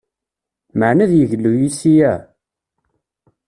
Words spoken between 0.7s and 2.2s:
Meɛna ad yeglu yes-i ah!